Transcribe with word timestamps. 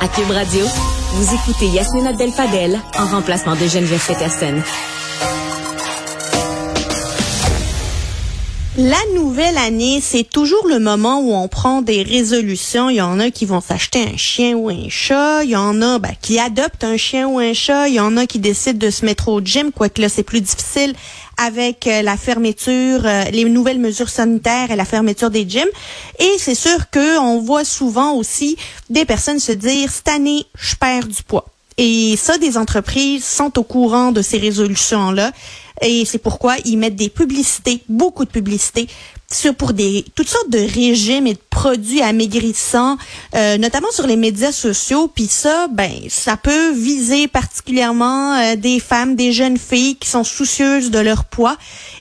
À 0.00 0.06
Cube 0.06 0.30
Radio, 0.30 0.64
vous 1.14 1.34
écoutez 1.34 1.66
Yasmine 1.66 2.06
Abdel-Fadel 2.06 2.78
en 2.98 3.06
remplacement 3.06 3.56
de 3.56 3.66
Geneviève 3.66 4.04
Peterson. 4.06 4.54
La 8.80 8.96
nouvelle 9.12 9.58
année, 9.58 10.00
c'est 10.00 10.22
toujours 10.22 10.68
le 10.68 10.78
moment 10.78 11.18
où 11.18 11.34
on 11.34 11.48
prend 11.48 11.82
des 11.82 12.04
résolutions. 12.04 12.88
Il 12.88 12.94
y 12.98 13.00
en 13.00 13.18
a 13.18 13.32
qui 13.32 13.44
vont 13.44 13.60
s'acheter 13.60 14.04
un 14.04 14.16
chien 14.16 14.54
ou 14.54 14.68
un 14.68 14.88
chat. 14.88 15.42
Il 15.42 15.50
y 15.50 15.56
en 15.56 15.82
a 15.82 15.98
ben, 15.98 16.12
qui 16.22 16.38
adoptent 16.38 16.84
un 16.84 16.96
chien 16.96 17.26
ou 17.26 17.40
un 17.40 17.54
chat. 17.54 17.88
Il 17.88 17.94
y 17.94 18.00
en 18.00 18.16
a 18.16 18.24
qui 18.26 18.38
décident 18.38 18.78
de 18.78 18.90
se 18.90 19.04
mettre 19.04 19.30
au 19.30 19.40
gym, 19.40 19.72
quoique 19.72 20.00
là, 20.00 20.08
c'est 20.08 20.22
plus 20.22 20.40
difficile 20.40 20.94
avec 21.38 21.88
euh, 21.88 22.02
la 22.02 22.16
fermeture, 22.16 23.00
euh, 23.04 23.24
les 23.32 23.46
nouvelles 23.46 23.80
mesures 23.80 24.10
sanitaires 24.10 24.70
et 24.70 24.76
la 24.76 24.84
fermeture 24.84 25.30
des 25.30 25.44
gyms. 25.48 25.66
Et 26.20 26.30
c'est 26.38 26.54
sûr 26.54 26.88
que 26.88 27.18
on 27.18 27.40
voit 27.40 27.64
souvent 27.64 28.12
aussi 28.12 28.56
des 28.90 29.04
personnes 29.04 29.40
se 29.40 29.50
dire, 29.50 29.90
cette 29.90 30.06
année, 30.06 30.46
je 30.56 30.76
perds 30.76 31.08
du 31.08 31.24
poids. 31.24 31.46
Et 31.78 32.16
ça, 32.16 32.38
des 32.38 32.58
entreprises 32.58 33.24
sont 33.24 33.56
au 33.56 33.62
courant 33.62 34.10
de 34.10 34.20
ces 34.20 34.38
résolutions-là. 34.38 35.30
Et 35.82 36.04
c'est 36.04 36.18
pourquoi 36.18 36.56
ils 36.64 36.76
mettent 36.76 36.96
des 36.96 37.08
publicités, 37.08 37.82
beaucoup 37.88 38.24
de 38.24 38.30
publicités, 38.30 38.88
sur 39.30 39.54
pour 39.54 39.74
des 39.74 40.04
toutes 40.14 40.28
sortes 40.28 40.48
de 40.48 40.58
régimes 40.58 41.26
et 41.26 41.34
de 41.34 41.40
produits 41.50 42.00
amaigrissants, 42.00 42.96
euh, 43.34 43.58
notamment 43.58 43.90
sur 43.90 44.06
les 44.06 44.16
médias 44.16 44.52
sociaux. 44.52 45.08
Puis 45.08 45.26
ça, 45.26 45.68
ben, 45.68 45.92
ça 46.08 46.36
peut 46.36 46.72
viser 46.72 47.28
particulièrement 47.28 48.34
euh, 48.34 48.56
des 48.56 48.80
femmes, 48.80 49.16
des 49.16 49.32
jeunes 49.32 49.58
filles 49.58 49.96
qui 49.96 50.08
sont 50.08 50.24
soucieuses 50.24 50.90
de 50.90 50.98
leur 50.98 51.24
poids. 51.24 51.56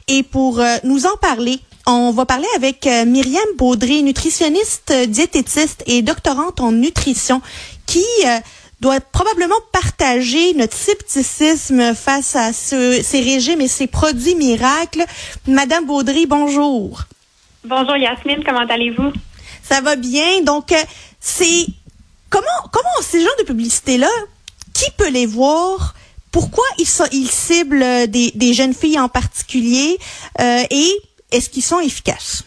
Et 0.08 0.23
pour 0.23 0.59
euh, 0.59 0.78
nous 0.84 1.06
en 1.06 1.17
parler, 1.17 1.59
on 1.86 2.12
va 2.12 2.25
parler 2.25 2.47
avec 2.58 2.86
Myriam 2.86 3.47
Baudry, 3.58 4.03
nutritionniste, 4.03 4.91
diététiste 5.08 5.84
et 5.88 6.02
doctorante 6.02 6.59
en 6.59 6.73
nutrition, 6.73 7.41
qui 7.86 8.03
doit 8.80 9.00
probablement 9.02 9.56
partager 9.72 10.53
notre 10.53 10.78
scepticisme 10.78 11.95
face 11.95 12.36
à 12.36 12.53
ce, 12.53 13.02
ces 13.03 13.22
régimes 13.22 13.61
et 13.61 13.67
ces 13.67 13.88
produits 13.88 14.36
miracles. 14.36 15.03
Madame 15.47 15.86
Baudry, 15.86 16.25
bonjour. 16.25 17.02
Bonjour 17.64 17.97
Yasmine, 17.97 18.44
comment 18.45 18.67
allez-vous? 18.67 19.11
Ça 19.64 19.81
va 19.81 19.95
bien. 19.95 20.42
Donc, 20.44 20.72
euh, 20.72 20.84
c'est 21.19 21.66
comment 22.30 22.45
comment 22.72 23.02
ces 23.02 23.22
gens 23.22 23.36
de 23.39 23.44
publicité 23.44 23.97
là, 23.97 24.09
qui 24.73 24.89
peut 24.95 25.09
les 25.09 25.25
voir? 25.25 25.95
Pourquoi 26.31 26.66
ils, 26.78 26.88
sont, 26.88 27.08
ils 27.12 27.31
ciblent 27.31 28.08
des, 28.08 28.31
des 28.36 28.53
jeunes 28.53 28.75
filles 28.75 29.00
en 29.00 29.09
particulier? 29.09 29.97
Euh, 30.39 30.64
et 30.69 30.91
est-ce 31.31 31.50
qu'ils 31.50 31.64
sont 31.64 31.80
efficaces? 31.80 32.44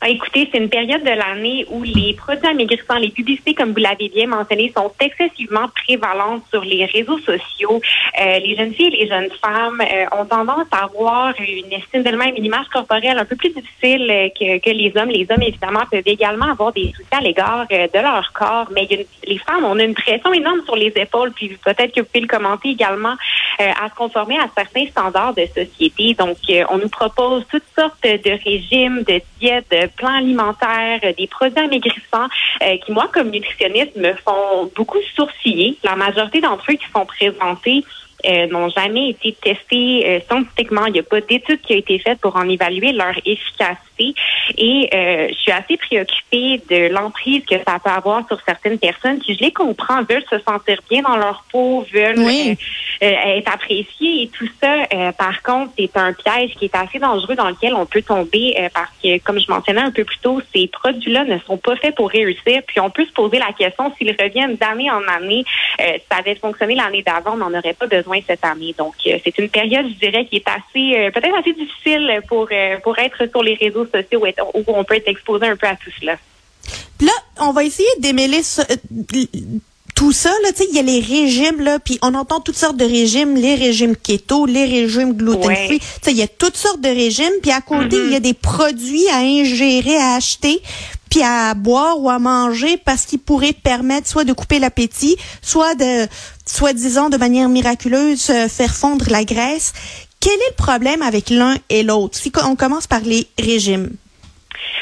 Ah, 0.00 0.10
écoutez, 0.10 0.48
c'est 0.52 0.58
une 0.58 0.68
période 0.68 1.02
de 1.02 1.10
l'année 1.10 1.66
où 1.70 1.82
les 1.82 2.14
produits 2.14 2.46
amaigrissants, 2.46 2.98
les 2.98 3.10
publicités, 3.10 3.52
comme 3.52 3.72
vous 3.72 3.80
l'avez 3.80 4.08
bien 4.08 4.28
mentionné, 4.28 4.72
sont 4.72 4.92
excessivement 5.00 5.66
prévalentes 5.74 6.44
sur 6.50 6.62
les 6.62 6.84
réseaux 6.84 7.18
sociaux. 7.18 7.80
Euh, 8.20 8.38
les 8.38 8.54
jeunes 8.54 8.72
filles 8.74 8.94
et 8.94 9.02
les 9.02 9.08
jeunes 9.08 9.28
femmes 9.42 9.80
euh, 9.80 10.06
ont 10.16 10.24
tendance 10.24 10.68
à 10.70 10.84
avoir 10.84 11.34
une 11.40 11.72
estime 11.72 12.04
d'elles-mêmes, 12.04 12.36
une 12.36 12.44
image 12.44 12.68
corporelle 12.68 13.18
un 13.18 13.24
peu 13.24 13.34
plus 13.34 13.48
difficile 13.48 14.08
euh, 14.08 14.28
que, 14.28 14.58
que, 14.60 14.70
les 14.70 14.92
hommes. 14.96 15.08
Les 15.08 15.26
hommes, 15.28 15.42
évidemment, 15.42 15.82
peuvent 15.90 16.02
également 16.06 16.52
avoir 16.52 16.72
des 16.72 16.92
soucis 16.96 17.08
à 17.10 17.20
l'égard 17.20 17.66
de 17.68 17.98
leur 18.00 18.32
corps, 18.32 18.68
mais 18.72 18.86
les 19.26 19.38
femmes, 19.38 19.64
on 19.64 19.80
a 19.80 19.82
une 19.82 19.94
pression 19.94 20.32
énorme 20.32 20.62
sur 20.64 20.76
les 20.76 20.92
épaules, 20.94 21.32
puis 21.32 21.58
peut-être 21.64 21.92
que 21.92 22.02
vous 22.02 22.06
pouvez 22.06 22.20
le 22.20 22.28
commenter 22.28 22.68
également, 22.68 23.16
à 23.58 23.88
se 23.88 23.94
conformer 23.96 24.38
à 24.38 24.48
certains 24.56 24.86
standards 24.86 25.34
de 25.34 25.44
société. 25.46 26.14
Donc, 26.14 26.36
on 26.70 26.78
nous 26.78 26.88
propose 26.88 27.44
toutes 27.50 27.66
sortes 27.76 28.04
de 28.04 28.44
régimes, 28.44 29.02
de 29.02 29.20
diètes, 29.40 29.66
de 29.72 29.87
plans 29.88 30.16
alimentaires, 30.16 31.00
euh, 31.04 31.12
des 31.16 31.26
produits 31.26 31.58
amaigrissants 31.58 32.28
euh, 32.62 32.76
qui, 32.84 32.92
moi, 32.92 33.08
comme 33.12 33.30
nutritionniste, 33.30 33.96
me 33.96 34.12
font 34.14 34.70
beaucoup 34.74 34.98
sourciller. 35.14 35.76
La 35.84 35.96
majorité 35.96 36.40
d'entre 36.40 36.70
eux 36.70 36.74
qui 36.74 36.86
sont 36.94 37.06
présentés 37.06 37.84
euh, 38.26 38.46
n'ont 38.48 38.68
jamais 38.68 39.10
été 39.10 39.32
testés 39.32 40.22
scientifiquement. 40.28 40.86
Il 40.86 40.94
n'y 40.94 40.98
a 41.00 41.04
pas 41.04 41.20
d'étude 41.20 41.60
qui 41.60 41.74
a 41.74 41.76
été 41.76 41.98
faite 41.98 42.20
pour 42.20 42.36
en 42.36 42.48
évaluer 42.48 42.92
leur 42.92 43.16
efficacité. 43.24 43.87
Et 44.56 44.88
je 44.92 45.34
suis 45.34 45.52
assez 45.52 45.76
préoccupée 45.76 46.60
de 46.70 46.92
l'emprise 46.92 47.44
que 47.44 47.56
ça 47.66 47.78
peut 47.82 47.90
avoir 47.90 48.26
sur 48.26 48.40
certaines 48.42 48.78
personnes 48.78 49.18
qui, 49.18 49.34
je 49.34 49.40
les 49.40 49.52
comprends, 49.52 50.02
veulent 50.02 50.24
se 50.30 50.38
sentir 50.40 50.80
bien 50.88 51.02
dans 51.02 51.16
leur 51.16 51.44
peau, 51.50 51.86
veulent 51.92 52.56
être 53.00 53.52
appréciées 53.52 54.22
et 54.22 54.28
tout 54.28 54.48
ça. 54.60 54.86
par 55.12 55.42
contre, 55.42 55.72
c'est 55.78 55.96
un 55.96 56.12
piège 56.12 56.54
qui 56.58 56.66
est 56.66 56.74
assez 56.74 56.98
dangereux 56.98 57.34
dans 57.34 57.48
lequel 57.48 57.74
on 57.74 57.86
peut 57.86 58.02
tomber 58.02 58.54
parce 58.74 58.90
que, 59.02 59.18
comme 59.18 59.38
je 59.38 59.50
mentionnais 59.50 59.80
un 59.80 59.90
peu 59.90 60.04
plus 60.04 60.18
tôt, 60.18 60.40
ces 60.54 60.66
produits-là 60.68 61.24
ne 61.24 61.38
sont 61.40 61.56
pas 61.56 61.76
faits 61.76 61.94
pour 61.94 62.10
réussir. 62.10 62.62
Puis 62.66 62.80
on 62.80 62.90
peut 62.90 63.04
se 63.04 63.12
poser 63.12 63.38
la 63.38 63.52
question 63.52 63.92
s'ils 63.96 64.14
reviennent 64.18 64.56
d'année 64.56 64.90
en 64.90 65.02
année, 65.08 65.44
euh, 65.80 65.98
ça 66.10 66.18
avait 66.18 66.34
fonctionné 66.34 66.74
l'année 66.74 67.02
d'avant, 67.02 67.34
on 67.34 67.36
n'en 67.36 67.58
aurait 67.58 67.74
pas 67.74 67.86
besoin 67.86 68.18
cette 68.26 68.44
année. 68.44 68.74
Donc 68.76 68.94
euh, 69.06 69.18
c'est 69.24 69.38
une 69.38 69.48
période, 69.48 69.86
je 69.88 69.94
dirais, 69.94 70.24
qui 70.26 70.36
est 70.36 70.48
assez 70.48 70.96
euh, 70.96 71.10
peut-être 71.10 71.36
assez 71.38 71.52
difficile 71.52 72.20
pour 72.28 72.48
pour 72.82 72.98
être 72.98 73.28
sur 73.30 73.42
les 73.42 73.54
réseaux 73.54 73.84
sociaux 73.90 74.24
où 74.54 74.64
on 74.68 74.84
peut 74.84 74.96
être 74.96 75.08
exposé 75.08 75.46
un 75.46 75.56
peu 75.56 75.66
à 75.66 75.76
tout 75.76 75.90
cela. 76.00 76.16
Là, 77.00 77.12
on 77.40 77.52
va 77.52 77.64
essayer 77.64 77.88
de 77.98 78.02
démêler 78.02 78.42
tout 79.94 80.12
ça, 80.12 80.30
là, 80.44 80.52
tu 80.52 80.58
sais, 80.58 80.68
il 80.70 80.76
y 80.76 80.78
a 80.78 80.82
les 80.82 81.00
régimes, 81.00 81.60
là, 81.60 81.80
puis 81.80 81.98
on 82.02 82.14
entend 82.14 82.38
toutes 82.38 82.56
sortes 82.56 82.76
de 82.76 82.84
régimes, 82.84 83.34
les 83.34 83.56
régimes 83.56 83.96
keto, 83.96 84.46
les 84.46 84.64
régimes 84.64 85.12
gluten-free, 85.14 85.80
tu 85.80 85.86
sais, 86.02 86.12
il 86.12 86.16
y 86.16 86.22
a 86.22 86.28
toutes 86.28 86.56
sortes 86.56 86.80
de 86.80 86.88
régimes, 86.88 87.32
puis 87.42 87.50
à 87.50 87.60
côté, 87.60 87.96
il 87.96 88.12
y 88.12 88.14
a 88.14 88.18
mm-hmm. 88.18 88.22
des 88.22 88.34
produits 88.34 89.08
à 89.08 89.18
ingérer, 89.18 89.96
à 89.96 90.14
acheter, 90.14 90.62
puis 91.10 91.22
à 91.22 91.54
boire 91.54 92.00
ou 92.00 92.10
à 92.10 92.18
manger 92.18 92.76
parce 92.76 93.06
qu'ils 93.06 93.18
pourraient 93.18 93.52
permettre 93.52 94.06
soit 94.06 94.24
de 94.24 94.32
couper 94.32 94.58
l'appétit, 94.58 95.16
soit 95.42 95.74
de, 95.74 96.06
soi-disant, 96.46 97.08
de 97.08 97.16
manière 97.16 97.48
miraculeuse, 97.48 98.30
euh, 98.30 98.48
faire 98.48 98.74
fondre 98.74 99.06
la 99.10 99.24
graisse. 99.24 99.72
Quel 100.20 100.32
est 100.32 100.50
le 100.50 100.56
problème 100.56 101.02
avec 101.02 101.30
l'un 101.30 101.56
et 101.68 101.82
l'autre? 101.82 102.16
Si 102.18 102.32
on 102.44 102.56
commence 102.56 102.86
par 102.86 103.00
les 103.00 103.28
régimes. 103.38 103.96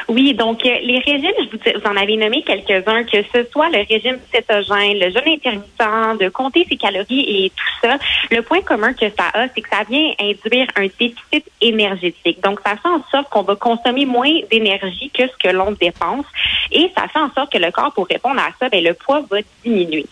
Oui, 0.09 0.35
donc 0.35 0.65
euh, 0.65 0.79
les 0.83 0.99
régimes, 0.99 1.33
je 1.39 1.51
vous, 1.51 1.81
vous 1.81 1.91
en 1.91 1.97
avez 1.97 2.17
nommé 2.17 2.43
quelques-uns, 2.43 3.03
que 3.05 3.19
ce 3.35 3.45
soit 3.51 3.69
le 3.71 3.85
régime 3.89 4.19
cétogène, 4.33 4.99
le 5.01 5.11
jeûne 5.11 5.35
intermittent, 5.35 6.21
de 6.21 6.29
compter 6.29 6.65
ses 6.69 6.77
calories 6.77 7.45
et 7.45 7.51
tout 7.51 7.87
ça. 7.87 7.99
Le 8.31 8.41
point 8.43 8.61
commun 8.61 8.93
que 8.93 9.07
ça 9.09 9.31
a, 9.35 9.49
c'est 9.49 9.61
que 9.61 9.69
ça 9.69 9.83
vient 9.89 10.13
induire 10.21 10.69
un 10.77 10.87
déficit 10.99 11.45
énergétique. 11.61 12.41
Donc, 12.43 12.61
ça 12.65 12.77
fait 12.77 12.89
en 12.89 13.03
sorte 13.11 13.29
qu'on 13.31 13.43
va 13.43 13.57
consommer 13.57 14.07
moins 14.07 14.31
d'énergie 14.51 15.11
que 15.11 15.25
ce 15.27 15.37
que 15.39 15.53
l'on 15.53 15.73
dépense 15.73 16.27
et 16.71 16.91
ça 16.97 17.09
fait 17.09 17.19
en 17.19 17.33
sorte 17.33 17.53
que 17.53 17.59
le 17.59 17.71
corps, 17.71 17.93
pour 17.93 18.07
répondre 18.07 18.41
à 18.41 18.51
ça, 18.61 18.69
ben, 18.69 18.83
le 18.83 18.95
poids 18.95 19.23
va 19.31 19.39
diminuer. 19.65 20.07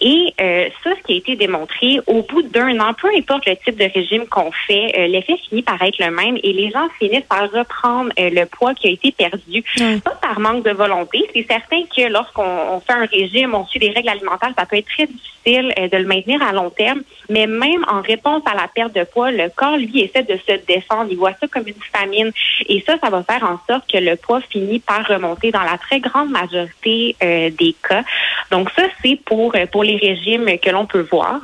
Et 0.00 0.32
euh, 0.40 0.68
ça, 0.82 0.90
ce 0.96 1.02
qui 1.06 1.14
a 1.14 1.16
été 1.16 1.36
démontré, 1.36 2.00
au 2.06 2.22
bout 2.22 2.42
d'un 2.42 2.78
an, 2.80 2.94
peu 2.94 3.08
importe 3.14 3.46
le 3.46 3.56
type 3.56 3.76
de 3.76 3.90
régime 3.92 4.26
qu'on 4.26 4.50
fait, 4.66 4.92
euh, 4.98 5.06
l'effet 5.06 5.36
finit 5.48 5.62
par 5.62 5.80
être 5.82 5.98
le 5.98 6.10
même 6.10 6.38
et 6.42 6.52
les 6.52 6.70
gens 6.70 6.88
finissent 6.98 7.24
par 7.28 7.50
reprendre 7.50 8.10
le 8.16 8.44
poids 8.44 8.74
qui 8.74 8.88
a 8.88 8.90
été 8.90 9.12
perdu 9.12 9.33
pas 10.00 10.18
par 10.20 10.40
manque 10.40 10.64
de 10.64 10.70
volonté. 10.70 11.28
C'est 11.32 11.46
certain 11.48 11.82
que 11.84 12.10
lorsqu'on 12.10 12.80
fait 12.80 12.92
un 12.92 13.06
régime, 13.06 13.54
on 13.54 13.66
suit 13.66 13.80
des 13.80 13.90
règles 13.90 14.08
alimentaires, 14.08 14.52
ça 14.56 14.66
peut 14.66 14.76
être 14.76 14.86
très 14.86 15.06
difficile 15.06 15.72
euh, 15.78 15.88
de 15.88 15.96
le 15.96 16.06
maintenir 16.06 16.42
à 16.42 16.52
long 16.52 16.70
terme. 16.70 17.02
Mais 17.28 17.46
même 17.46 17.84
en 17.88 18.00
réponse 18.00 18.42
à 18.46 18.54
la 18.54 18.68
perte 18.68 18.94
de 18.94 19.04
poids, 19.04 19.30
le 19.30 19.48
corps, 19.54 19.76
lui, 19.76 20.00
essaie 20.00 20.22
de 20.22 20.38
se 20.46 20.64
défendre. 20.66 21.08
Il 21.10 21.16
voit 21.16 21.32
ça 21.40 21.46
comme 21.48 21.66
une 21.66 21.74
famine. 21.92 22.32
Et 22.68 22.82
ça, 22.86 22.94
ça 23.02 23.10
va 23.10 23.22
faire 23.22 23.44
en 23.44 23.58
sorte 23.68 23.90
que 23.90 23.98
le 23.98 24.16
poids 24.16 24.40
finit 24.40 24.80
par 24.80 25.06
remonter 25.06 25.50
dans 25.50 25.62
la 25.62 25.78
très 25.78 26.00
grande 26.00 26.30
majorité 26.30 27.16
euh, 27.22 27.50
des 27.50 27.74
cas. 27.86 28.02
Donc 28.50 28.70
ça, 28.76 28.82
c'est 29.02 29.18
pour, 29.24 29.54
euh, 29.54 29.66
pour 29.66 29.84
les 29.84 29.96
régimes 29.96 30.58
que 30.58 30.70
l'on 30.70 30.86
peut 30.86 31.06
voir. 31.10 31.40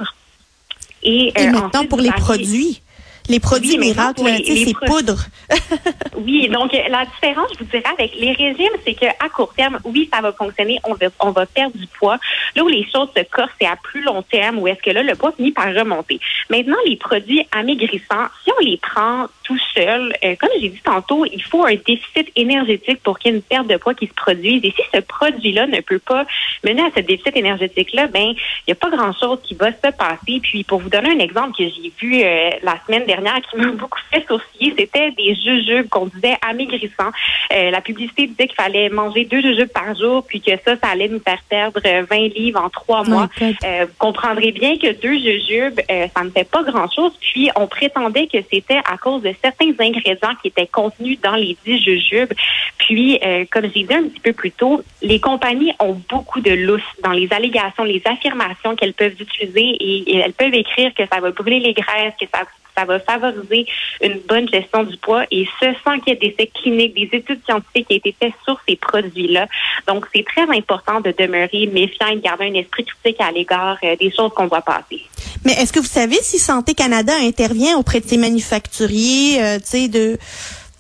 Et, 1.03 1.33
maintenant, 1.51 1.87
pour 1.87 2.01
les 2.01 2.11
produits 2.11 2.83
Les 3.31 3.39
produits 3.39 3.79
miracles, 3.79 4.23
ces 4.45 4.75
poudres. 4.87 5.25
oui, 6.17 6.49
donc 6.49 6.73
la 6.73 7.05
différence, 7.05 7.49
je 7.55 7.59
vous 7.59 7.71
dirais, 7.71 7.85
avec 7.97 8.13
les 8.19 8.33
régimes, 8.33 8.75
c'est 8.85 8.95
qu'à 8.95 9.29
court 9.33 9.55
terme, 9.55 9.79
oui, 9.85 10.11
ça 10.13 10.21
va 10.21 10.33
fonctionner, 10.33 10.81
on 10.83 10.95
va, 10.95 11.07
on 11.21 11.31
va 11.31 11.47
perdre 11.47 11.77
du 11.77 11.87
poids. 11.87 12.19
Là 12.57 12.65
où 12.65 12.69
les 12.69 12.85
choses 12.93 13.09
se 13.17 13.23
corsent, 13.23 13.53
c'est 13.61 13.69
à 13.69 13.77
plus 13.77 14.03
long 14.03 14.23
terme, 14.23 14.59
où 14.59 14.67
est-ce 14.67 14.83
que 14.83 14.91
là, 14.91 15.05
le 15.05 15.15
poids 15.15 15.31
finit 15.31 15.53
par 15.53 15.73
remonter. 15.73 16.19
Maintenant, 16.49 16.77
les 16.87 16.97
produits 16.97 17.47
amaigrissants, 17.53 18.27
si 18.43 18.51
on 18.51 18.65
les 18.65 18.79
prend 18.79 19.29
tout 19.45 19.59
seul, 19.75 20.13
euh, 20.25 20.35
comme 20.41 20.51
j'ai 20.61 20.69
dit 20.69 20.81
tantôt, 20.85 21.25
il 21.25 21.43
faut 21.43 21.65
un 21.65 21.75
déficit 21.75 22.31
énergétique 22.35 23.01
pour 23.03 23.19
qu'il 23.19 23.31
y 23.31 23.35
ait 23.35 23.37
une 23.37 23.43
perte 23.43 23.69
de 23.69 23.77
poids 23.77 23.95
qui 23.95 24.09
se 24.09 24.15
produise. 24.15 24.65
Et 24.65 24.73
si 24.73 24.83
ce 24.93 25.01
produit-là 25.01 25.69
ne 25.69 25.81
peut 25.81 26.01
pas 26.01 26.27
mener 26.65 26.83
à 26.83 26.91
ce 26.97 27.01
déficit 27.01 27.37
énergétique-là, 27.37 28.09
ben, 28.09 28.35
il 28.35 28.65
n'y 28.69 28.73
a 28.73 28.75
pas 28.75 28.91
grand-chose 28.91 29.39
qui 29.45 29.55
va 29.55 29.71
se 29.71 29.91
passer. 29.97 30.41
Puis, 30.43 30.65
pour 30.65 30.81
vous 30.81 30.89
donner 30.89 31.11
un 31.11 31.19
exemple 31.19 31.57
que 31.57 31.65
j'ai 31.65 31.93
vu 32.01 32.23
euh, 32.23 32.51
la 32.63 32.77
semaine 32.87 33.07
dernière 33.07 33.20
qui 33.21 33.57
m'a 33.57 33.73
beaucoup 33.73 33.99
fait 34.11 34.25
sourciller, 34.27 34.75
c'était 34.79 35.11
des 35.13 35.35
jujubes 35.35 35.89
qu'on 35.89 36.07
disait 36.07 36.37
amaigrissants. 36.49 37.11
Euh, 37.53 37.71
la 37.71 37.81
publicité 37.81 38.27
disait 38.27 38.47
qu'il 38.47 38.57
fallait 38.57 38.89
manger 38.89 39.25
deux 39.25 39.41
jujubes 39.41 39.73
par 39.73 39.95
jour, 39.95 40.25
puis 40.27 40.41
que 40.41 40.53
ça, 40.65 40.77
ça 40.77 40.89
allait 40.91 41.09
nous 41.09 41.21
faire 41.21 41.41
perdre 41.49 41.81
20 41.83 42.35
livres 42.35 42.61
en 42.61 42.69
trois 42.69 43.05
mois. 43.05 43.29
vous 43.41 43.87
comprendrez 43.99 44.53
bien 44.53 44.77
que 44.77 44.93
deux 45.01 45.19
jujubes, 45.19 45.81
ça 45.89 46.25
ne 46.25 46.31
fait 46.31 46.49
pas 46.49 46.63
grand-chose. 46.63 47.13
Puis, 47.21 47.51
on 47.57 47.67
prétendait 47.67 48.27
que 48.27 48.39
c'était 48.51 48.81
à 48.91 48.97
cause 48.97 49.23
de 49.23 49.35
certains 49.43 49.73
ingrédients 49.79 50.35
qui 50.41 50.49
étaient 50.49 50.67
contenus 50.67 51.21
dans 51.21 51.37
les 51.37 51.57
dix 51.65 51.83
jujubes. 51.83 52.33
Puis, 52.79 53.19
euh, 53.25 53.45
comme 53.51 53.65
j'ai 53.75 53.85
dit 53.85 53.95
un 53.95 54.05
petit 54.05 54.21
peu 54.21 54.33
plus 54.33 54.53
tôt, 54.53 54.83
les 55.03 55.21
compagnies 55.21 55.73
ont 55.79 56.01
beaucoup 56.09 56.41
de 56.41 56.51
lousse 56.51 56.83
dans 57.03 57.13
les 57.13 57.33
allégations, 57.33 57.85
les 57.85 58.03
affirmations 58.05 58.75
qu'elles 58.77 58.95
peuvent 58.95 59.15
utiliser 59.19 59.77
et, 59.81 60.19
elles 60.19 60.33
peuvent 60.33 60.55
écrire 60.55 60.93
que 60.95 61.05
ça 61.07 61.21
va 61.21 61.31
brûler 61.31 61.61
les 61.61 61.73
graisses, 61.73 62.15
que 62.21 62.27
ça 62.33 62.43
ça 62.77 62.85
va 62.85 63.01
favoriser 63.01 63.67
une 64.03 64.21
bonne 64.29 64.49
gestion 64.49 64.85
du 64.85 64.97
poids 64.97 65.25
et 65.31 65.47
ce 65.61 65.67
sans 65.85 65.99
qu'il 65.99 66.15
y 66.15 66.17
ait 66.17 66.21
des 66.21 66.35
essais 66.39 66.51
cliniques, 66.55 66.95
des 66.95 67.19
études 67.19 67.41
scientifiques 67.45 67.89
qui 67.89 67.95
aient 67.95 67.99
été 67.99 68.15
faites 68.19 68.35
sur 68.45 68.61
ces 68.69 68.77
produits-là. 68.77 69.47
Donc, 69.87 70.07
c'est 70.15 70.25
très 70.25 70.43
important 70.43 71.01
de 71.01 71.15
demeurer 71.17 71.67
méfiant 71.73 72.09
et 72.09 72.17
de 72.17 72.21
garder 72.21 72.47
un 72.47 72.55
esprit 72.55 72.85
critique 72.85 73.21
à 73.21 73.31
l'égard 73.31 73.79
euh, 73.83 73.97
des 73.97 74.11
choses 74.11 74.33
qu'on 74.35 74.47
voit 74.47 74.63
passer. 74.63 75.03
Mais 75.45 75.53
est-ce 75.53 75.73
que 75.73 75.81
vous 75.81 75.87
savez 75.87 76.19
si 76.23 76.39
Santé 76.39 76.75
Canada 76.75 77.13
intervient 77.21 77.79
auprès 77.79 78.01
de 78.01 78.07
ces 78.07 78.17
manufacturiers, 78.17 79.43
euh, 79.43 79.59
tu 79.59 79.67
sais, 79.67 79.89
de 79.89 80.19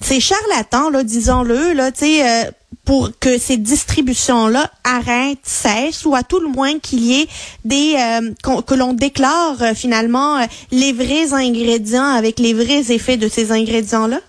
ces 0.01 0.21
charlatans, 0.21 0.91
disons-le, 1.03 1.73
là, 1.75 1.93
tu 1.93 2.01
sais, 2.01 2.23
euh, 2.23 2.51
pour 2.85 3.11
que 3.19 3.39
ces 3.39 3.57
distributions-là 3.57 4.71
arrêtent, 4.85 5.39
cessent, 5.43 6.05
ou 6.05 6.15
à 6.15 6.23
tout 6.23 6.41
le 6.41 6.49
moins 6.49 6.79
qu'il 6.79 7.01
y 7.05 7.21
ait 7.23 7.29
des 7.65 7.97
euh, 7.99 8.61
que 8.63 8.75
l'on 8.75 8.93
déclare 8.93 9.75
finalement 9.75 10.45
les 10.71 10.93
vrais 10.93 11.33
ingrédients 11.33 12.05
avec 12.05 12.39
les 12.39 12.55
vrais 12.55 12.93
effets 12.93 13.17
de 13.17 13.29
ces 13.29 13.53
ingrédients-là? 13.53 14.21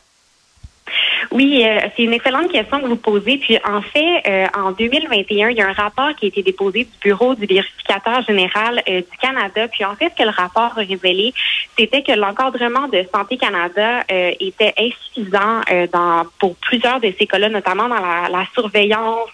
Oui, 1.31 1.63
euh, 1.66 1.80
c'est 1.95 2.04
une 2.04 2.12
excellente 2.12 2.51
question 2.51 2.81
que 2.81 2.88
vous 2.88 2.98
posez. 2.98 3.38
Puis 3.38 3.57
en 3.66 3.81
fait, 3.81 4.24
euh, 4.28 4.48
en 4.54 4.72
2021, 4.72 5.50
il 5.50 5.57
y 5.57 5.62
a 5.62 5.68
un 5.69 5.74
rapport 5.74 6.13
qui 6.18 6.25
a 6.25 6.28
été 6.28 6.44
déposé 6.44 6.83
du 6.83 6.92
Bureau 7.01 7.36
du 7.36 7.45
vérificateur 7.45 8.22
général 8.24 8.83
euh, 8.89 9.00
du 9.00 9.18
Canada. 9.18 9.69
Puis 9.69 9.86
en 9.86 9.95
fait, 9.95 10.12
ce 10.12 10.22
que 10.22 10.24
le 10.24 10.36
rapport 10.36 10.74
a 10.78 10.81
révélé, 10.81 11.33
c'était 11.80 12.04
que 12.04 12.12
l'encadrement 12.12 12.89
de 12.89 13.06
Santé 13.13 13.38
Canada 13.38 14.04
était 14.10 14.74
insuffisant 14.78 15.62
dans 15.92 16.24
pour 16.39 16.56
plusieurs 16.57 17.00
de 17.00 17.13
ces 17.18 17.25
cas-là, 17.25 17.50
notamment 17.50 17.88
dans 17.88 17.95
la, 17.95 18.28
la 18.30 18.45
surveillance, 18.54 19.30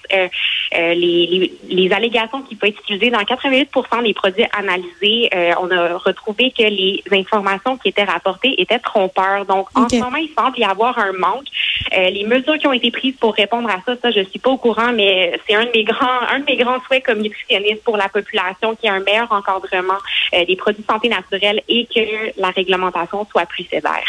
les, 0.71 0.95
les, 0.95 1.53
les, 1.67 1.93
allégations 1.93 2.41
qui 2.43 2.55
peuvent 2.55 2.69
être 2.69 2.79
utilisées 2.81 3.09
dans 3.09 3.21
88% 3.21 4.03
des 4.03 4.13
produits 4.13 4.45
analysés. 4.53 5.29
on 5.59 5.69
a 5.71 5.97
retrouvé 5.97 6.53
que 6.57 6.63
les 6.63 7.03
informations 7.11 7.77
qui 7.77 7.89
étaient 7.89 8.03
rapportées 8.03 8.61
étaient 8.61 8.79
trompeurs. 8.79 9.45
Donc 9.45 9.67
en 9.75 9.89
ce 9.89 9.97
moment, 9.97 10.17
il 10.17 10.29
semble 10.37 10.59
y 10.59 10.63
avoir 10.63 10.97
un 10.99 11.13
manque. 11.13 11.47
Euh, 11.95 12.09
les 12.09 12.25
mesures 12.25 12.57
qui 12.57 12.67
ont 12.67 12.73
été 12.73 12.91
prises 12.91 13.15
pour 13.19 13.33
répondre 13.33 13.69
à 13.69 13.81
ça, 13.85 13.95
ça, 14.01 14.11
je 14.11 14.21
suis 14.29 14.39
pas 14.39 14.49
au 14.49 14.57
courant, 14.57 14.91
mais 14.93 15.39
c'est 15.47 15.55
un 15.55 15.65
de 15.65 15.71
mes 15.73 15.83
grands, 15.83 16.21
un 16.29 16.39
de 16.39 16.45
mes 16.45 16.57
grands 16.57 16.79
souhaits 16.85 17.05
comme 17.05 17.19
nutritionniste 17.19 17.83
pour 17.83 17.97
la 17.97 18.09
population, 18.09 18.75
qui 18.75 18.87
ait 18.87 18.89
un 18.89 18.99
meilleur 18.99 19.31
encadrement 19.31 19.99
euh, 20.33 20.45
des 20.45 20.55
produits 20.55 20.83
de 20.83 20.87
santé 20.91 21.09
naturelle 21.09 21.61
et 21.67 21.85
que 21.85 22.39
la 22.39 22.49
réglementation 22.49 23.25
soit 23.31 23.45
plus 23.45 23.65
sévère. 23.65 24.05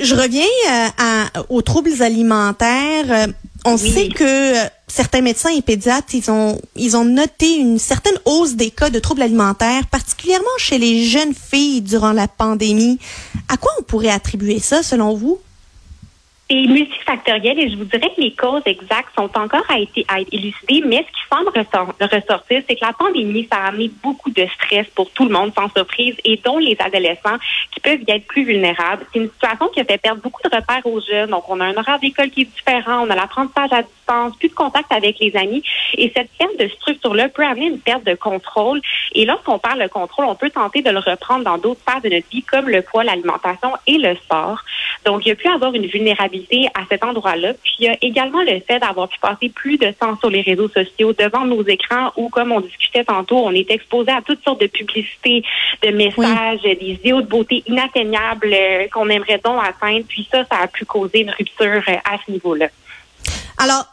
Je 0.00 0.14
reviens 0.14 0.44
euh, 0.70 1.42
aux 1.48 1.62
troubles 1.62 2.02
alimentaires. 2.02 3.28
on 3.64 3.76
sait 3.76 4.08
que 4.08 4.54
certains 4.88 5.20
médecins 5.20 5.50
et 5.50 5.62
pédiatres, 5.62 6.14
ils 6.14 6.30
ont, 6.30 6.60
ils 6.76 6.96
ont 6.96 7.04
noté 7.04 7.56
une 7.56 7.78
certaine 7.78 8.18
hausse 8.24 8.54
des 8.54 8.70
cas 8.70 8.90
de 8.90 8.98
troubles 8.98 9.22
alimentaires, 9.22 9.86
particulièrement 9.90 10.46
chez 10.58 10.78
les 10.78 11.04
jeunes 11.04 11.34
filles 11.34 11.82
durant 11.82 12.12
la 12.12 12.28
pandémie. 12.28 12.98
À 13.48 13.56
quoi 13.56 13.72
on 13.78 13.82
pourrait 13.82 14.10
attribuer 14.10 14.58
ça, 14.58 14.82
selon 14.82 15.14
vous? 15.14 15.40
C'est 16.52 16.66
multifactoriel 16.66 17.58
et 17.58 17.70
je 17.70 17.76
vous 17.76 17.84
dirais 17.84 18.10
que 18.14 18.20
les 18.20 18.32
causes 18.32 18.62
exactes 18.66 19.14
sont 19.16 19.30
encore 19.38 19.64
à, 19.68 19.80
être, 19.80 20.04
à 20.08 20.20
élucider, 20.20 20.82
mais 20.86 21.06
ce 21.08 21.12
qui 21.12 21.22
semble 21.30 21.50
ressortir, 22.00 22.62
c'est 22.68 22.76
que 22.76 22.84
la 22.84 22.92
pandémie, 22.92 23.48
ça 23.50 23.58
a 23.58 23.68
amené 23.68 23.90
beaucoup 24.02 24.30
de 24.30 24.46
stress 24.54 24.86
pour 24.94 25.10
tout 25.10 25.24
le 25.24 25.30
monde, 25.30 25.52
sans 25.54 25.70
surprise, 25.70 26.14
et 26.24 26.40
dont 26.44 26.58
les 26.58 26.76
adolescents 26.78 27.38
qui 27.70 27.80
peuvent 27.80 28.00
y 28.06 28.10
être 28.10 28.26
plus 28.26 28.44
vulnérables. 28.44 29.04
C'est 29.12 29.20
une 29.20 29.30
situation 29.30 29.68
qui 29.68 29.80
a 29.80 29.84
fait 29.84 29.98
perdre 29.98 30.20
beaucoup 30.20 30.42
de 30.42 30.54
repères 30.54 30.84
aux 30.84 31.00
jeunes. 31.00 31.30
Donc, 31.30 31.44
on 31.48 31.58
a 31.60 31.64
un 31.64 31.76
horaire 31.76 31.98
d'école 31.98 32.30
qui 32.30 32.42
est 32.42 32.54
différent, 32.54 33.06
on 33.06 33.10
a 33.10 33.16
l'apprentissage 33.16 33.72
à 33.72 33.82
plus 34.38 34.48
de 34.48 34.54
contact 34.54 34.92
avec 34.92 35.18
les 35.20 35.34
amis, 35.36 35.62
et 35.94 36.12
cette 36.14 36.30
perte 36.38 36.58
de 36.58 36.68
structure-là 36.68 37.28
peut 37.28 37.44
amener 37.44 37.66
une 37.66 37.78
perte 37.78 38.04
de 38.04 38.14
contrôle. 38.14 38.80
Et 39.14 39.24
lorsqu'on 39.24 39.58
parle 39.58 39.82
de 39.82 39.88
contrôle, 39.88 40.26
on 40.26 40.34
peut 40.34 40.50
tenter 40.50 40.82
de 40.82 40.90
le 40.90 40.98
reprendre 40.98 41.44
dans 41.44 41.58
d'autres 41.58 41.80
sphères 41.80 42.00
de 42.00 42.08
notre 42.08 42.28
vie, 42.30 42.42
comme 42.42 42.68
le 42.68 42.82
poids, 42.82 43.04
l'alimentation 43.04 43.72
et 43.86 43.98
le 43.98 44.14
sport. 44.16 44.58
Donc, 45.04 45.26
il 45.26 45.30
y 45.30 45.32
a 45.32 45.34
pu 45.34 45.48
avoir 45.48 45.74
une 45.74 45.86
vulnérabilité 45.86 46.68
à 46.74 46.82
cet 46.88 47.04
endroit-là. 47.04 47.54
Puis, 47.62 47.74
il 47.80 47.84
y 47.86 47.88
a 47.88 47.96
également 48.02 48.42
le 48.42 48.60
fait 48.60 48.78
d'avoir 48.78 49.08
pu 49.08 49.18
passer 49.18 49.48
plus 49.48 49.76
de 49.78 49.90
temps 49.90 50.16
sur 50.18 50.30
les 50.30 50.42
réseaux 50.42 50.68
sociaux, 50.68 51.12
devant 51.12 51.44
nos 51.44 51.62
écrans, 51.64 52.12
où, 52.16 52.28
comme 52.28 52.52
on 52.52 52.60
discutait 52.60 53.04
tantôt, 53.04 53.38
on 53.38 53.52
est 53.52 53.70
exposé 53.70 54.10
à 54.10 54.22
toutes 54.22 54.42
sortes 54.44 54.60
de 54.60 54.66
publicités, 54.66 55.42
de 55.82 55.90
messages, 55.90 56.62
des 56.62 56.98
idéaux 57.00 57.22
de 57.22 57.26
beauté 57.26 57.62
inatteignables 57.66 58.52
euh, 58.52 58.86
qu'on 58.92 59.08
aimerait 59.08 59.40
donc 59.44 59.60
atteindre. 59.62 60.04
Puis 60.08 60.28
ça, 60.30 60.44
ça 60.44 60.58
a 60.62 60.66
pu 60.66 60.84
causer 60.84 61.20
une 61.20 61.30
rupture 61.30 61.82
euh, 61.88 61.96
à 62.04 62.18
ce 62.24 62.30
niveau-là. 62.30 62.68
Alors, 63.58 63.84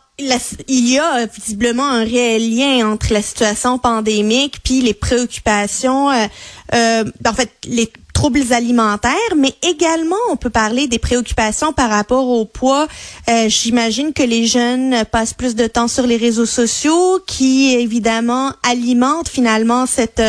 il 0.68 0.90
y 0.90 1.00
a 1.00 1.26
visiblement 1.26 1.88
un 1.88 2.04
réel 2.04 2.56
lien 2.56 2.92
entre 2.92 3.14
la 3.14 3.22
situation 3.22 3.78
pandémique 3.78 4.60
puis 4.64 4.82
les 4.82 4.94
préoccupations, 4.94 6.12
euh, 6.12 6.26
euh, 6.74 7.04
en 7.26 7.34
fait, 7.34 7.52
les 7.66 7.92
troubles 8.14 8.52
alimentaires, 8.52 9.14
mais 9.38 9.54
également 9.62 10.18
on 10.30 10.36
peut 10.36 10.50
parler 10.50 10.88
des 10.88 11.00
préoccupations 11.00 11.72
par 11.72 11.90
rapport 11.90 12.28
au 12.28 12.44
poids. 12.44 12.88
Euh, 13.30 13.48
J'imagine 13.48 14.12
que 14.12 14.24
les 14.24 14.46
jeunes 14.46 15.06
passent 15.10 15.34
plus 15.34 15.56
de 15.56 15.68
temps 15.68 15.88
sur 15.88 16.06
les 16.06 16.18
réseaux 16.18 16.46
sociaux, 16.46 17.22
qui 17.26 17.74
évidemment 17.76 18.52
alimentent 18.64 19.30
finalement 19.30 19.86
cette 19.86 20.22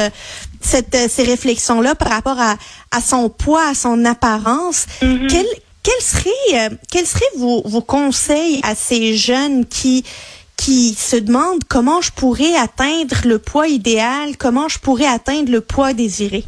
cette, 0.63 0.95
ces 1.09 1.23
réflexions-là 1.23 1.95
par 1.95 2.11
rapport 2.11 2.39
à, 2.39 2.57
à 2.91 3.01
son 3.01 3.31
poids, 3.31 3.67
à 3.67 3.75
son 3.75 4.05
apparence. 4.05 4.85
Mm-hmm. 5.01 5.27
Quel, 5.29 5.47
quels 5.83 6.03
seraient, 6.03 6.71
euh, 6.71 6.77
quels 6.91 7.07
seraient 7.07 7.37
vos, 7.37 7.63
vos 7.65 7.81
conseils 7.81 8.61
à 8.63 8.75
ces 8.75 9.17
jeunes 9.17 9.67
qui 9.67 10.05
qui 10.57 10.93
se 10.93 11.17
demandent 11.17 11.65
comment 11.67 12.03
je 12.03 12.13
pourrais 12.13 12.55
atteindre 12.55 13.17
le 13.25 13.39
poids 13.39 13.67
idéal, 13.67 14.37
comment 14.37 14.69
je 14.69 14.79
pourrais 14.79 15.07
atteindre 15.07 15.51
le 15.51 15.63
poids 15.63 15.95
désiré? 15.95 16.45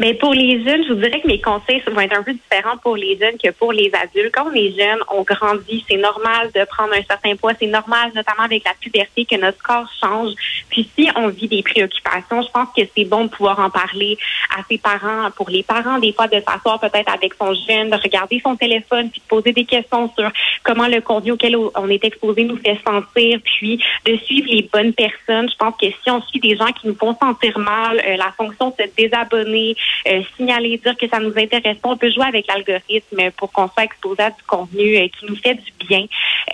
Mais 0.00 0.14
pour 0.14 0.32
les 0.32 0.64
jeunes, 0.64 0.82
je 0.84 0.94
vous 0.94 0.98
dirais 0.98 1.20
que 1.20 1.26
mes 1.26 1.42
conseils 1.42 1.82
vont 1.86 2.00
être 2.00 2.16
un 2.16 2.22
peu 2.22 2.32
différents 2.32 2.78
pour 2.78 2.96
les 2.96 3.18
jeunes 3.18 3.36
que 3.36 3.50
pour 3.50 3.70
les 3.70 3.92
adultes. 3.94 4.32
Quand 4.32 4.46
on 4.50 4.54
est 4.54 4.70
jeune, 4.70 4.98
on 5.12 5.20
grandit, 5.22 5.84
c'est 5.86 5.98
normal 5.98 6.50
de 6.54 6.64
prendre 6.64 6.94
un 6.94 7.02
certain 7.02 7.36
poids, 7.36 7.52
c'est 7.60 7.66
normal, 7.66 8.10
notamment 8.14 8.44
avec 8.44 8.64
la 8.64 8.72
puberté, 8.80 9.26
que 9.26 9.36
notre 9.36 9.62
corps 9.62 9.90
change. 10.02 10.32
Puis 10.70 10.88
si 10.96 11.10
on 11.16 11.28
vit 11.28 11.48
des 11.48 11.62
préoccupations, 11.62 12.40
je 12.40 12.48
pense 12.48 12.68
que 12.74 12.80
c'est 12.96 13.04
bon 13.04 13.24
de 13.24 13.28
pouvoir 13.28 13.60
en 13.60 13.68
parler 13.68 14.16
à 14.56 14.62
ses 14.70 14.78
parents, 14.78 15.30
pour 15.36 15.50
les 15.50 15.62
parents, 15.62 15.98
des 15.98 16.14
fois 16.14 16.28
de 16.28 16.40
s'asseoir 16.40 16.80
peut-être 16.80 17.12
avec 17.12 17.34
son 17.34 17.52
jeune, 17.52 17.90
de 17.90 17.96
regarder 17.96 18.40
son 18.42 18.56
téléphone, 18.56 19.10
puis 19.10 19.20
de 19.20 19.26
poser 19.26 19.52
des 19.52 19.66
questions 19.66 20.10
sur 20.18 20.30
comment 20.62 20.88
le 20.88 21.02
contenu 21.02 21.32
auquel 21.32 21.56
on 21.56 21.88
est 21.90 22.02
exposé 22.02 22.44
nous 22.44 22.56
fait 22.56 22.78
sentir, 22.86 23.38
puis 23.44 23.84
de 24.06 24.16
suivre 24.16 24.48
les 24.50 24.62
bonnes 24.72 24.94
personnes. 24.94 25.50
Je 25.50 25.56
pense 25.56 25.74
que 25.78 25.88
si 25.88 26.10
on 26.10 26.22
suit 26.22 26.40
des 26.40 26.56
gens 26.56 26.72
qui 26.72 26.88
nous 26.88 26.96
font 26.96 27.14
sentir 27.20 27.58
mal, 27.58 28.00
euh, 28.06 28.16
la 28.16 28.32
fonction 28.32 28.70
de 28.70 28.82
se 28.82 28.88
désabonner, 28.96 29.76
euh, 30.08 30.22
signaler, 30.36 30.78
dire 30.78 30.96
que 30.96 31.08
ça 31.08 31.18
nous 31.18 31.36
intéresse 31.36 31.78
pas. 31.78 31.90
On 31.90 31.96
peut 31.96 32.10
jouer 32.10 32.26
avec 32.26 32.46
l'algorithme 32.46 33.30
pour 33.36 33.52
qu'on 33.52 33.68
soit 33.68 33.84
exposé 33.84 34.22
à 34.22 34.30
du 34.30 34.42
contenu 34.46 34.96
euh, 34.96 35.08
qui 35.08 35.26
nous 35.26 35.36
fait 35.36 35.54
du 35.54 35.86
bien. 35.86 36.06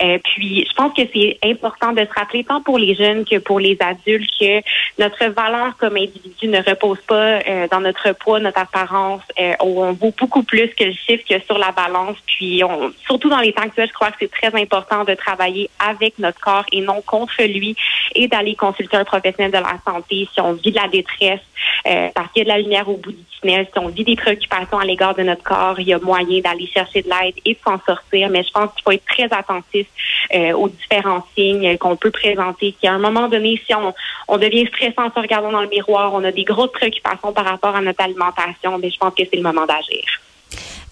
Euh, 0.03 0.17
puis, 0.23 0.67
je 0.69 0.73
pense 0.75 0.93
que 0.93 1.01
c'est 1.13 1.37
important 1.43 1.93
de 1.93 2.05
se 2.05 2.13
rappeler, 2.13 2.43
tant 2.43 2.61
pour 2.61 2.77
les 2.77 2.95
jeunes 2.95 3.25
que 3.25 3.37
pour 3.37 3.59
les 3.59 3.77
adultes, 3.79 4.29
que 4.39 4.61
notre 4.99 5.25
valeur 5.33 5.77
comme 5.77 5.97
individu 5.97 6.47
ne 6.47 6.61
repose 6.61 6.99
pas 7.07 7.39
dans 7.71 7.79
notre 7.79 8.11
poids, 8.13 8.39
notre 8.39 8.59
apparence. 8.59 9.21
on 9.59 9.93
vaut 9.93 10.13
beaucoup 10.17 10.43
plus 10.43 10.69
que 10.69 10.85
le 10.85 10.91
chiffre 10.91 11.23
que 11.27 11.39
sur 11.45 11.57
la 11.57 11.71
balance. 11.71 12.17
Puis, 12.25 12.61
surtout 13.05 13.29
dans 13.29 13.39
les 13.39 13.53
temps 13.53 13.63
actuels, 13.63 13.87
je 13.87 13.93
crois 13.93 14.11
que 14.11 14.17
c'est 14.19 14.31
très 14.31 14.53
important 14.59 15.03
de 15.03 15.13
travailler 15.13 15.69
avec 15.79 16.17
notre 16.19 16.39
corps 16.39 16.65
et 16.71 16.81
non 16.81 17.01
contre 17.01 17.43
lui. 17.43 17.75
et 18.15 18.27
d'aller 18.27 18.55
consulter 18.55 18.97
un 18.97 19.03
professionnel 19.05 19.51
de 19.51 19.57
la 19.57 19.77
santé 19.85 20.27
si 20.33 20.41
on 20.41 20.53
vit 20.53 20.71
de 20.71 20.75
la 20.75 20.87
détresse, 20.87 21.41
euh, 21.87 22.09
parce 22.13 22.31
qu'il 22.31 22.39
y 22.39 22.41
a 22.41 22.43
de 22.45 22.49
la 22.49 22.59
lumière 22.59 22.89
au 22.89 22.97
bout 22.97 23.11
si 23.41 23.79
on 23.79 23.87
vit 23.87 24.03
des 24.03 24.15
préoccupations 24.15 24.79
à 24.79 24.85
l'égard 24.85 25.15
de 25.15 25.23
notre 25.23 25.43
corps, 25.43 25.79
il 25.79 25.87
y 25.87 25.93
a 25.93 25.99
moyen 25.99 26.41
d'aller 26.41 26.67
chercher 26.67 27.01
de 27.01 27.09
l'aide 27.09 27.35
et 27.45 27.53
de 27.53 27.59
s'en 27.63 27.79
sortir. 27.85 28.29
Mais 28.29 28.43
je 28.43 28.51
pense 28.51 28.73
qu'il 28.73 28.83
faut 28.83 28.91
être 28.91 29.05
très 29.05 29.31
attentif 29.31 29.87
euh, 30.33 30.53
aux 30.53 30.69
différents 30.69 31.25
signes 31.35 31.77
qu'on 31.77 31.95
peut 31.95 32.11
présenter. 32.11 32.75
Qu'à 32.81 32.93
un 32.93 32.99
moment 32.99 33.27
donné, 33.27 33.61
si 33.65 33.73
on, 33.73 33.93
on 34.27 34.37
devient 34.37 34.67
stressant 34.67 35.07
en 35.07 35.13
se 35.13 35.19
regardant 35.19 35.51
dans 35.51 35.61
le 35.61 35.69
miroir, 35.69 36.13
on 36.13 36.23
a 36.23 36.31
des 36.31 36.43
grosses 36.43 36.71
préoccupations 36.71 37.31
par 37.33 37.45
rapport 37.45 37.75
à 37.75 37.81
notre 37.81 38.03
alimentation, 38.03 38.77
mais 38.77 38.89
je 38.89 38.97
pense 38.97 39.13
que 39.13 39.23
c'est 39.23 39.37
le 39.37 39.43
moment 39.43 39.65
d'agir. 39.65 40.03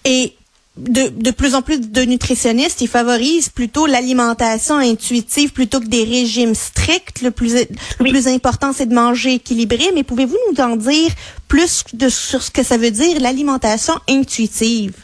Et 0.04 0.32
de, 0.76 1.08
de 1.08 1.30
plus 1.30 1.54
en 1.54 1.62
plus 1.62 1.80
de 1.80 2.02
nutritionnistes, 2.02 2.80
ils 2.80 2.88
favorisent 2.88 3.48
plutôt 3.48 3.86
l'alimentation 3.86 4.76
intuitive 4.76 5.52
plutôt 5.52 5.80
que 5.80 5.86
des 5.86 6.04
régimes 6.04 6.54
stricts. 6.54 7.22
Le 7.22 7.30
plus, 7.30 7.54
le 7.98 8.10
plus 8.10 8.28
important, 8.28 8.72
c'est 8.72 8.86
de 8.86 8.94
manger 8.94 9.34
équilibré. 9.34 9.90
Mais 9.94 10.02
pouvez-vous 10.02 10.36
nous 10.50 10.60
en 10.62 10.76
dire 10.76 11.10
plus 11.48 11.84
de, 11.92 12.08
sur 12.08 12.42
ce 12.42 12.50
que 12.50 12.62
ça 12.62 12.76
veut 12.76 12.90
dire 12.90 13.20
l'alimentation 13.20 13.94
intuitive? 14.08 14.94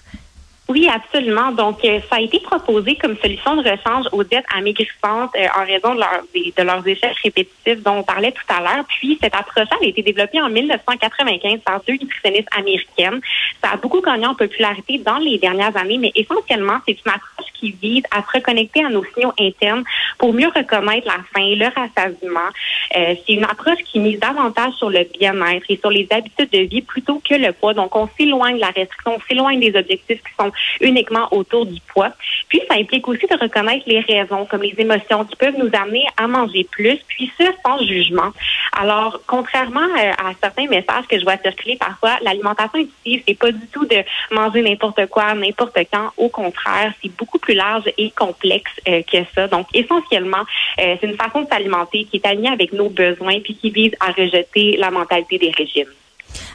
Oui, 0.73 0.89
absolument. 0.89 1.53
Donc, 1.53 1.85
euh, 1.85 2.01
ça 2.09 2.17
a 2.17 2.21
été 2.23 2.41
proposé 2.41 2.97
comme 2.97 3.15
solution 3.19 3.57
de 3.57 3.69
rechange 3.69 4.07
aux 4.11 4.25
dettes 4.25 4.47
amaigrissantes 4.57 5.31
euh, 5.37 5.47
en 5.55 5.67
raison 5.67 5.95
de, 5.95 6.01
leur, 6.01 6.23
de, 6.35 6.63
leurs 6.63 6.87
échecs 6.89 7.15
répétitifs 7.23 7.83
dont 7.83 7.99
on 7.99 8.03
parlait 8.03 8.33
tout 8.33 8.43
à 8.49 8.61
l'heure. 8.61 8.85
Puis, 8.89 9.19
cette 9.21 9.35
approche 9.35 9.69
a 9.71 9.85
été 9.85 10.01
développée 10.01 10.41
en 10.41 10.49
1995 10.49 11.61
par 11.61 11.83
deux 11.87 11.93
nutritionnistes 11.93 12.49
américaines. 12.57 13.21
Ça 13.63 13.73
a 13.73 13.77
beaucoup 13.77 14.01
gagné 14.01 14.25
en 14.25 14.35
popularité 14.35 14.97
dans 14.97 15.19
les 15.19 15.37
dernières 15.37 15.77
années, 15.77 15.99
mais 15.99 16.11
essentiellement, 16.15 16.79
c'est 16.87 16.97
une 17.05 17.13
approche 17.13 17.53
qui 17.53 17.73
vise 17.73 18.05
à 18.11 18.23
se 18.23 18.39
reconnecter 18.39 18.83
à 18.83 18.89
nos 18.89 19.05
signaux 19.13 19.35
internes 19.39 19.85
pour 20.17 20.33
mieux 20.33 20.49
reconnaître 20.49 21.07
la 21.07 21.19
faim, 21.35 21.55
le 21.55 21.67
rassasiement. 21.67 22.49
Euh, 22.97 23.15
c'est 23.27 23.35
une 23.35 23.45
approche 23.45 23.81
qui 23.85 23.99
mise 23.99 24.19
davantage 24.19 24.73
sur 24.79 24.89
le 24.89 25.07
bien-être 25.21 25.67
et 25.69 25.77
sur 25.77 25.91
les 25.91 26.09
habitudes 26.11 26.51
de 26.51 26.61
vie 26.61 26.81
plutôt 26.81 27.21
que 27.29 27.35
le 27.35 27.53
poids. 27.53 27.75
Donc, 27.75 27.95
on 27.95 28.09
s'éloigne 28.17 28.57
de 28.57 28.61
la 28.61 28.71
restriction, 28.71 29.17
on 29.17 29.21
s'éloigne 29.29 29.61
des 29.61 29.77
objectifs 29.77 30.23
qui 30.23 30.35
sont 30.39 30.51
uniquement 30.81 31.29
autour 31.33 31.67
du 31.67 31.81
poids. 31.81 32.13
Puis, 32.49 32.61
ça 32.69 32.77
implique 32.77 33.07
aussi 33.09 33.27
de 33.27 33.39
reconnaître 33.39 33.85
les 33.87 34.01
raisons, 34.01 34.47
comme 34.47 34.63
les 34.63 34.75
émotions 34.79 35.25
qui 35.25 35.37
peuvent 35.37 35.57
nous 35.59 35.71
amener 35.73 36.05
à 36.17 36.27
manger 36.27 36.67
plus, 36.71 36.99
puis 37.09 37.33
ce, 37.39 37.45
sans 37.65 37.79
jugement. 37.85 38.33
Alors, 38.73 39.21
contrairement 39.27 39.81
euh, 39.81 40.13
à 40.13 40.33
certains 40.41 40.67
messages 40.67 41.07
que 41.09 41.19
je 41.19 41.25
vois 41.25 41.37
circuler 41.37 41.77
parfois, 41.77 42.19
l'alimentation 42.23 42.81
intuitive, 42.81 43.23
c'est 43.27 43.39
pas 43.39 43.53
du 43.53 43.67
tout 43.69 43.85
de 43.87 44.03
manger 44.31 44.63
n'importe 44.63 45.07
quoi, 45.07 45.35
n'importe 45.35 45.79
quand. 45.93 46.11
Au 46.17 46.29
contraire, 46.29 46.93
c'est 47.03 47.15
beaucoup 47.17 47.39
plus 47.39 47.55
large 47.55 47.85
et 47.99 48.11
complexe 48.11 48.73
euh, 48.89 49.03
que 49.03 49.19
ça. 49.35 49.49
Donc, 49.49 49.67
essentiellement, 49.75 50.45
euh, 50.81 50.97
c'est 51.01 51.07
une 51.07 51.17
façon 51.17 51.43
de 51.43 51.49
s'alimenter 51.49 52.05
qui 52.05 52.17
est 52.17 52.27
alignée 52.27 52.51
avec 52.51 52.73
nos 52.73 52.89
besoins, 52.89 53.41
puis 53.41 53.55
qui 53.55 53.71
vise 53.71 53.93
à 54.01 54.13
rejeter 54.13 54.77
la 54.77 54.91
mentalité 54.91 55.39
des 55.39 55.51
régimes. 55.51 55.91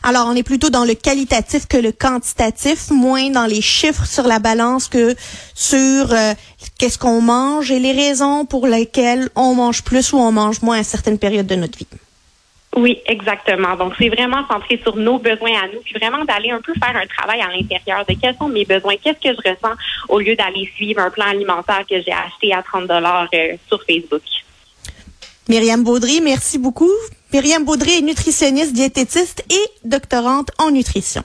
Alors, 0.03 0.27
on 0.27 0.35
est 0.35 0.43
plutôt 0.43 0.69
dans 0.69 0.85
le 0.85 0.93
qualitatif 0.93 1.67
que 1.67 1.77
le 1.77 1.91
quantitatif, 1.91 2.89
moins 2.91 3.29
dans 3.29 3.45
les 3.45 3.61
chiffres 3.61 4.05
sur 4.05 4.23
la 4.23 4.39
balance 4.39 4.87
que 4.87 5.15
sur 5.53 6.13
euh, 6.13 6.33
qu'est-ce 6.77 6.97
qu'on 6.97 7.21
mange 7.21 7.71
et 7.71 7.79
les 7.79 7.91
raisons 7.91 8.45
pour 8.45 8.67
lesquelles 8.67 9.29
on 9.35 9.55
mange 9.55 9.83
plus 9.83 10.13
ou 10.13 10.17
on 10.17 10.31
mange 10.31 10.61
moins 10.61 10.79
à 10.79 10.83
certaines 10.83 11.19
périodes 11.19 11.47
de 11.47 11.55
notre 11.55 11.77
vie. 11.77 11.87
Oui, 12.75 12.99
exactement. 13.07 13.75
Donc, 13.75 13.93
c'est 13.97 14.09
vraiment 14.09 14.47
centré 14.47 14.79
sur 14.83 14.95
nos 14.97 15.17
besoins 15.17 15.63
à 15.63 15.67
nous, 15.73 15.81
puis 15.83 15.95
vraiment 15.95 16.23
d'aller 16.25 16.51
un 16.51 16.61
peu 16.61 16.73
faire 16.73 16.95
un 16.95 17.07
travail 17.07 17.41
à 17.41 17.47
l'intérieur 17.47 18.05
de 18.07 18.13
quels 18.13 18.35
sont 18.37 18.49
mes 18.49 18.65
besoins, 18.65 18.95
qu'est-ce 19.03 19.19
que 19.19 19.35
je 19.35 19.49
ressens 19.49 19.75
au 20.09 20.19
lieu 20.19 20.35
d'aller 20.35 20.71
suivre 20.75 21.01
un 21.01 21.09
plan 21.09 21.25
alimentaire 21.25 21.83
que 21.89 21.95
j'ai 22.01 22.13
acheté 22.13 22.53
à 22.53 22.61
30 22.61 22.87
dollars 22.87 23.27
euh, 23.33 23.55
sur 23.67 23.83
Facebook. 23.83 24.21
Myriam 25.49 25.83
Baudry, 25.83 26.21
merci 26.21 26.59
beaucoup. 26.59 26.91
Myriam 27.33 27.65
Baudry 27.65 27.97
est 27.97 28.01
nutritionniste, 28.01 28.71
diététiste 28.73 29.43
et 29.49 29.87
doctorante 29.87 30.51
en 30.59 30.71
nutrition. 30.71 31.23